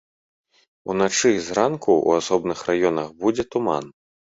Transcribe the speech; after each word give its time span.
Уначы 0.93 1.29
і 1.35 1.43
зранку 1.49 1.91
ў 2.07 2.25
асобных 2.25 2.65
раёнах 2.73 3.15
будзе 3.23 3.49
туман. 3.53 3.85